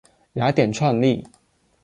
[0.33, 1.27] 雅典创立。